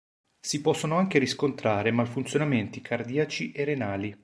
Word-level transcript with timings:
Si 0.43 0.61
possono 0.61 0.97
anche 0.97 1.19
riscontrare 1.19 1.91
malfunzionamenti 1.91 2.81
cardiaci 2.81 3.51
e 3.51 3.65
renali. 3.65 4.17